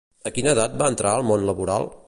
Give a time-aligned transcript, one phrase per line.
[0.29, 1.91] A quina edat va entrar al món laboral?